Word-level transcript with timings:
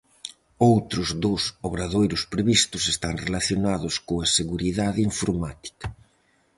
Outros 0.69 1.07
dos 1.23 1.41
obradoiros 1.67 2.23
previstos 2.33 2.83
están 2.93 3.15
relacionados 3.25 3.93
coa 4.07 4.27
seguridade 4.37 4.99
informática. 5.09 5.85